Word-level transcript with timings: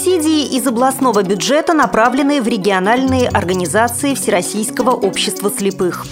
Субсидии 0.00 0.56
из 0.56 0.66
областного 0.66 1.22
бюджета 1.22 1.74
направлены 1.74 2.40
в 2.40 2.48
региональные 2.48 3.28
организации 3.28 4.14
Всероссийского 4.14 4.92
общества 4.92 5.50
слепых. 5.50 6.06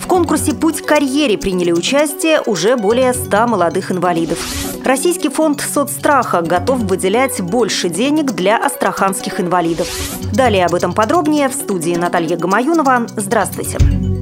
В 0.00 0.06
конкурсе 0.06 0.54
«Путь 0.54 0.80
к 0.80 0.86
карьере» 0.86 1.36
приняли 1.36 1.72
участие 1.72 2.40
уже 2.46 2.76
более 2.76 3.12
100 3.12 3.48
молодых 3.48 3.90
инвалидов. 3.90 4.38
Российский 4.84 5.28
фонд 5.28 5.60
соцстраха 5.60 6.42
готов 6.42 6.82
выделять 6.82 7.40
больше 7.40 7.88
денег 7.88 8.26
для 8.26 8.58
астраханских 8.58 9.40
инвалидов. 9.40 9.88
Далее 10.32 10.64
об 10.64 10.74
этом 10.76 10.92
подробнее 10.92 11.48
в 11.48 11.52
студии 11.52 11.96
Наталья 11.96 12.36
Гамаюнова. 12.36 13.08
Здравствуйте. 13.16 14.21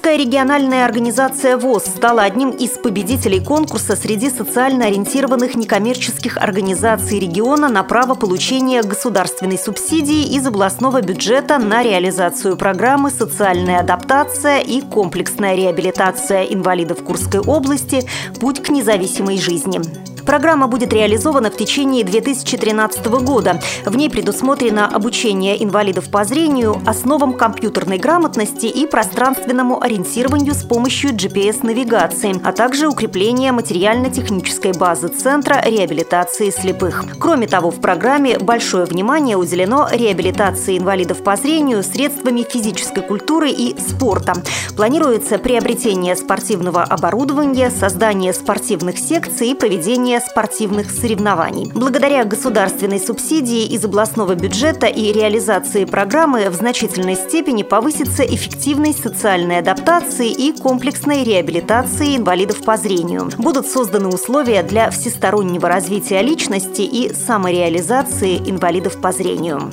Курская 0.00 0.16
региональная 0.16 0.86
организация 0.86 1.58
ВОЗ 1.58 1.84
стала 1.84 2.22
одним 2.22 2.48
из 2.48 2.70
победителей 2.70 3.38
конкурса 3.38 3.96
среди 3.96 4.30
социально 4.30 4.86
ориентированных 4.86 5.56
некоммерческих 5.56 6.38
организаций 6.38 7.18
региона 7.18 7.68
на 7.68 7.82
право 7.84 8.14
получения 8.14 8.82
государственной 8.82 9.58
субсидии 9.58 10.34
из 10.34 10.46
областного 10.46 11.02
бюджета 11.02 11.58
на 11.58 11.82
реализацию 11.82 12.56
программы 12.56 13.10
«Социальная 13.10 13.80
адаптация 13.80 14.60
и 14.60 14.80
комплексная 14.80 15.54
реабилитация 15.54 16.44
инвалидов 16.44 17.04
Курской 17.04 17.40
области. 17.40 18.02
Путь 18.40 18.62
к 18.62 18.70
независимой 18.70 19.36
жизни». 19.36 20.09
Программа 20.30 20.68
будет 20.68 20.92
реализована 20.92 21.50
в 21.50 21.56
течение 21.56 22.04
2013 22.04 23.04
года. 23.06 23.60
В 23.84 23.96
ней 23.96 24.08
предусмотрено 24.08 24.86
обучение 24.86 25.60
инвалидов 25.60 26.08
по 26.08 26.22
зрению 26.22 26.80
основам 26.86 27.36
компьютерной 27.36 27.98
грамотности 27.98 28.66
и 28.66 28.86
пространственному 28.86 29.82
ориентированию 29.82 30.54
с 30.54 30.62
помощью 30.62 31.10
GPS-навигации, 31.10 32.40
а 32.44 32.52
также 32.52 32.86
укрепление 32.86 33.50
материально-технической 33.50 34.70
базы 34.72 35.08
Центра 35.08 35.60
реабилитации 35.66 36.50
слепых. 36.50 37.06
Кроме 37.18 37.48
того, 37.48 37.72
в 37.72 37.80
программе 37.80 38.38
большое 38.38 38.84
внимание 38.84 39.36
уделено 39.36 39.88
реабилитации 39.90 40.78
инвалидов 40.78 41.24
по 41.24 41.34
зрению 41.34 41.82
средствами 41.82 42.46
физической 42.48 43.02
культуры 43.02 43.50
и 43.50 43.76
спорта. 43.80 44.34
Планируется 44.76 45.38
приобретение 45.38 46.14
спортивного 46.14 46.84
оборудования, 46.84 47.68
создание 47.68 48.32
спортивных 48.32 48.96
секций 48.96 49.48
и 49.48 49.54
проведение 49.54 50.19
спортивных 50.20 50.90
соревнований. 50.90 51.70
Благодаря 51.74 52.24
государственной 52.24 53.00
субсидии 53.00 53.66
из 53.66 53.84
областного 53.84 54.34
бюджета 54.34 54.86
и 54.86 55.12
реализации 55.12 55.84
программы 55.84 56.48
в 56.50 56.54
значительной 56.54 57.16
степени 57.16 57.62
повысится 57.62 58.22
эффективность 58.22 59.02
социальной 59.02 59.58
адаптации 59.58 60.30
и 60.30 60.52
комплексной 60.52 61.24
реабилитации 61.24 62.16
инвалидов 62.16 62.62
по 62.64 62.76
зрению. 62.76 63.30
Будут 63.38 63.66
созданы 63.66 64.08
условия 64.08 64.62
для 64.62 64.90
всестороннего 64.90 65.68
развития 65.68 66.22
личности 66.22 66.82
и 66.82 67.12
самореализации 67.12 68.36
инвалидов 68.38 69.00
по 69.00 69.12
зрению. 69.12 69.72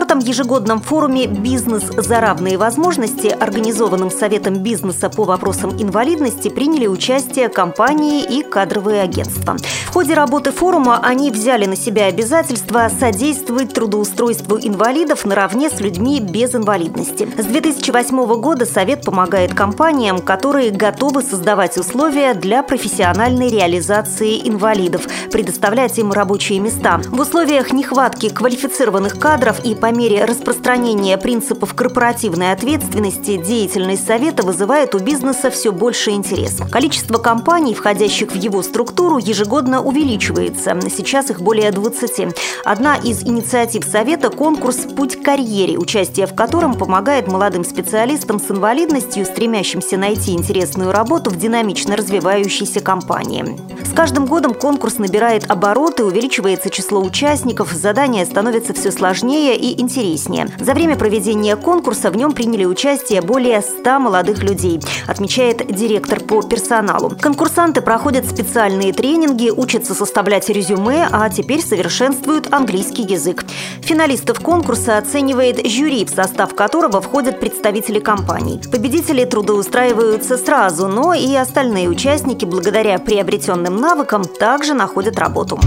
Четвертом 0.00 0.20
ежегодном 0.20 0.80
форуме 0.80 1.26
«Бизнес 1.26 1.82
за 1.94 2.20
равные 2.20 2.56
возможности», 2.56 3.26
организованном 3.26 4.10
Советом 4.10 4.54
бизнеса 4.62 5.10
по 5.10 5.24
вопросам 5.24 5.72
инвалидности, 5.78 6.48
приняли 6.48 6.86
участие 6.86 7.50
компании 7.50 8.24
и 8.24 8.42
кадровые 8.42 9.02
агентства. 9.02 9.58
В 9.90 9.92
ходе 9.92 10.14
работы 10.14 10.52
форума 10.52 11.00
они 11.02 11.30
взяли 11.30 11.66
на 11.66 11.76
себя 11.76 12.06
обязательство 12.06 12.90
содействовать 12.98 13.74
трудоустройству 13.74 14.58
инвалидов 14.58 15.26
наравне 15.26 15.68
с 15.68 15.80
людьми 15.80 16.18
без 16.20 16.54
инвалидности. 16.54 17.28
С 17.36 17.44
2008 17.44 18.40
года 18.40 18.64
Совет 18.64 19.04
помогает 19.04 19.52
компаниям, 19.52 20.20
которые 20.20 20.70
готовы 20.70 21.20
создавать 21.20 21.76
условия 21.76 22.32
для 22.32 22.62
профессиональной 22.62 23.50
реализации 23.50 24.48
инвалидов, 24.48 25.02
предоставлять 25.30 25.98
им 25.98 26.10
рабочие 26.10 26.58
места. 26.58 27.02
В 27.08 27.20
условиях 27.20 27.72
нехватки 27.72 28.30
квалифицированных 28.30 29.18
кадров 29.18 29.62
и 29.62 29.74
по 29.90 29.92
мере 29.92 30.24
распространения 30.24 31.18
принципов 31.18 31.74
корпоративной 31.74 32.52
ответственности 32.52 33.36
деятельность 33.36 34.06
Совета 34.06 34.44
вызывает 34.44 34.94
у 34.94 35.00
бизнеса 35.00 35.50
все 35.50 35.72
больше 35.72 36.12
интерес. 36.12 36.60
Количество 36.70 37.18
компаний, 37.18 37.74
входящих 37.74 38.30
в 38.30 38.36
его 38.36 38.62
структуру, 38.62 39.18
ежегодно 39.18 39.82
увеличивается. 39.82 40.78
Сейчас 40.96 41.30
их 41.30 41.40
более 41.40 41.72
20. 41.72 42.36
Одна 42.64 42.98
из 42.98 43.24
инициатив 43.24 43.84
Совета– 43.84 44.30
конкурс 44.30 44.76
«Путь 44.96 45.16
к 45.20 45.24
карьере», 45.24 45.76
участие 45.76 46.28
в 46.28 46.36
котором 46.36 46.74
помогает 46.74 47.26
молодым 47.26 47.64
специалистам 47.64 48.38
с 48.38 48.48
инвалидностью, 48.48 49.26
стремящимся 49.26 49.96
найти 49.96 50.34
интересную 50.34 50.92
работу 50.92 51.30
в 51.30 51.36
динамично 51.36 51.96
развивающейся 51.96 52.80
компании. 52.80 53.58
С 53.90 53.92
каждым 53.92 54.26
годом 54.26 54.54
конкурс 54.54 54.98
набирает 54.98 55.50
обороты, 55.50 56.04
увеличивается 56.04 56.70
число 56.70 57.02
участников, 57.02 57.72
задания 57.72 58.24
становятся 58.24 58.72
все 58.72 58.92
сложнее 58.92 59.56
и 59.56 59.80
интереснее. 59.80 60.46
За 60.60 60.74
время 60.74 60.96
проведения 60.96 61.56
конкурса 61.56 62.12
в 62.12 62.16
нем 62.16 62.30
приняли 62.30 62.64
участие 62.64 63.20
более 63.20 63.60
100 63.60 63.98
молодых 63.98 64.44
людей, 64.44 64.80
отмечает 65.08 65.74
директор 65.74 66.20
по 66.20 66.40
персоналу. 66.40 67.12
Конкурсанты 67.20 67.82
проходят 67.82 68.30
специальные 68.30 68.92
тренинги, 68.92 69.50
учатся 69.50 69.92
составлять 69.94 70.48
резюме, 70.48 71.08
а 71.10 71.28
теперь 71.28 71.60
совершенствуют 71.60 72.46
английский 72.52 73.02
язык. 73.02 73.44
Финалистов 73.82 74.38
конкурса 74.38 74.98
оценивает 74.98 75.66
жюри, 75.66 76.04
в 76.04 76.10
состав 76.10 76.54
которого 76.54 77.00
входят 77.00 77.40
представители 77.40 77.98
компаний. 77.98 78.60
Победители 78.70 79.24
трудоустраиваются 79.24 80.38
сразу, 80.38 80.86
но 80.86 81.12
и 81.12 81.34
остальные 81.34 81.88
участники 81.88 82.44
благодаря 82.44 82.96
приобретенным 83.00 83.79
навыкам 83.80 84.24
также 84.24 84.74
находят 84.74 85.18
работу. 85.18 85.58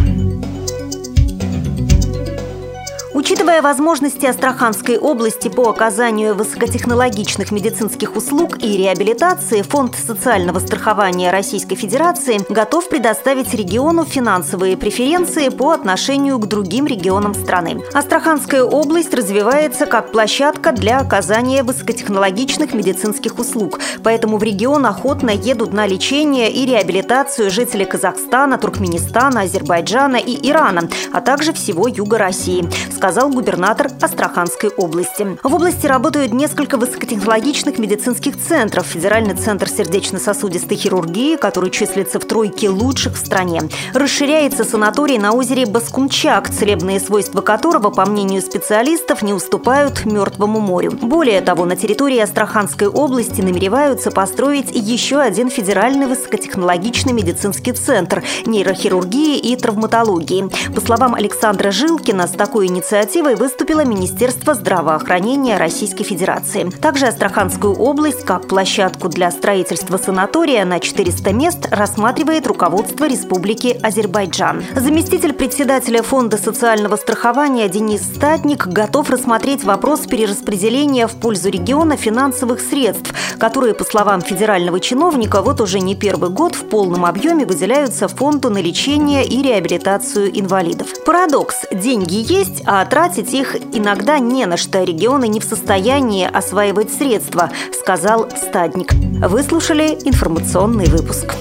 Учитывая 3.13 3.61
возможности 3.61 4.25
Астраханской 4.25 4.97
области 4.97 5.47
по 5.47 5.69
оказанию 5.69 6.33
высокотехнологичных 6.33 7.51
медицинских 7.51 8.15
услуг 8.15 8.57
и 8.63 8.75
реабилитации, 8.75 9.61
Фонд 9.61 9.95
социального 9.95 10.57
страхования 10.57 11.29
Российской 11.29 11.75
Федерации 11.75 12.41
готов 12.51 12.89
предоставить 12.89 13.53
региону 13.53 14.03
финансовые 14.03 14.77
преференции 14.77 15.49
по 15.49 15.73
отношению 15.73 16.39
к 16.39 16.47
другим 16.47 16.87
регионам 16.87 17.35
страны. 17.35 17.83
Астраханская 17.93 18.63
область 18.63 19.13
развивается 19.13 19.85
как 19.85 20.11
площадка 20.11 20.71
для 20.71 20.97
оказания 20.97 21.61
высокотехнологичных 21.61 22.73
медицинских 22.73 23.37
услуг, 23.37 23.79
поэтому 24.03 24.37
в 24.37 24.43
регион 24.43 24.87
охотно 24.87 25.29
едут 25.29 25.71
на 25.71 25.85
лечение 25.85 26.51
и 26.51 26.65
реабилитацию 26.65 27.51
жители 27.51 27.83
Казахстана, 27.83 28.57
Туркменистана, 28.57 29.41
Азербайджана 29.41 30.17
и 30.17 30.49
Ирана, 30.49 30.89
а 31.13 31.21
также 31.21 31.53
всего 31.53 31.87
Юга 31.87 32.17
России, 32.17 32.67
сказал 33.03 33.29
губернатор 33.29 33.91
Астраханской 34.01 34.69
области. 34.69 35.37
В 35.43 35.53
области 35.53 35.85
работают 35.85 36.31
несколько 36.31 36.77
высокотехнологичных 36.77 37.77
медицинских 37.77 38.39
центров. 38.39 38.85
Федеральный 38.85 39.35
центр 39.35 39.67
сердечно-сосудистой 39.67 40.77
хирургии, 40.77 41.35
который 41.35 41.69
числится 41.69 42.21
в 42.21 42.23
тройке 42.23 42.69
лучших 42.69 43.15
в 43.15 43.17
стране. 43.17 43.63
Расширяется 43.93 44.63
санаторий 44.63 45.17
на 45.17 45.33
озере 45.33 45.65
Баскунчак, 45.65 46.49
целебные 46.49 47.01
свойства 47.01 47.41
которого, 47.41 47.89
по 47.89 48.05
мнению 48.05 48.41
специалистов, 48.41 49.21
не 49.21 49.33
уступают 49.33 50.05
Мертвому 50.05 50.61
морю. 50.61 50.93
Более 50.93 51.41
того, 51.41 51.65
на 51.65 51.75
территории 51.75 52.19
Астраханской 52.19 52.87
области 52.87 53.41
намереваются 53.41 54.11
построить 54.11 54.71
еще 54.71 55.19
один 55.19 55.49
федеральный 55.49 56.07
высокотехнологичный 56.07 57.11
медицинский 57.11 57.73
центр 57.73 58.23
нейрохирургии 58.45 59.39
и 59.39 59.57
травматологии. 59.57 60.49
По 60.73 60.79
словам 60.79 61.15
Александра 61.15 61.69
Жилкина, 61.69 62.27
с 62.27 62.31
такой 62.31 62.67
инициативой 62.67 62.92
инициативой 62.93 63.35
выступило 63.35 63.83
Министерство 63.83 64.53
здравоохранения 64.53 65.57
Российской 65.57 66.03
Федерации. 66.03 66.69
Также 66.69 67.07
Астраханскую 67.07 67.73
область 67.73 68.23
как 68.23 68.47
площадку 68.47 69.09
для 69.09 69.31
строительства 69.31 69.97
санатория 69.97 70.63
на 70.63 70.79
400 70.79 71.33
мест 71.33 71.67
рассматривает 71.71 72.45
руководство 72.45 73.05
Республики 73.05 73.79
Азербайджан. 73.81 74.63
Заместитель 74.75 75.33
председателя 75.33 76.03
Фонда 76.03 76.37
социального 76.37 76.95
страхования 76.95 77.67
Денис 77.67 78.03
Статник 78.03 78.67
готов 78.67 79.09
рассмотреть 79.09 79.63
вопрос 79.63 80.01
перераспределения 80.01 81.07
в 81.07 81.13
пользу 81.13 81.49
региона 81.49 81.97
финансовых 81.97 82.59
средств, 82.59 83.11
которые, 83.39 83.73
по 83.73 83.85
словам 83.85 84.21
федерального 84.21 84.79
чиновника, 84.79 85.41
вот 85.41 85.61
уже 85.61 85.79
не 85.79 85.95
первый 85.95 86.29
год 86.29 86.53
в 86.53 86.69
полном 86.69 87.05
объеме 87.05 87.47
выделяются 87.47 88.07
фонду 88.07 88.51
на 88.51 88.59
лечение 88.59 89.25
и 89.25 89.41
реабилитацию 89.41 90.29
инвалидов. 90.39 90.89
Парадокс– 91.03 91.65
деньги 91.71 92.31
есть, 92.31 92.61
а 92.67 92.82
тратить 92.85 93.33
их 93.33 93.55
иногда 93.73 94.19
не 94.19 94.45
на 94.45 94.57
что. 94.57 94.83
Регионы 94.83 95.27
не 95.27 95.39
в 95.39 95.43
состоянии 95.43 96.29
осваивать 96.31 96.91
средства, 96.91 97.51
сказал 97.79 98.29
Стадник. 98.31 98.93
Вы 98.93 99.43
слушали 99.43 99.97
информационный 100.05 100.85
выпуск. 100.85 101.33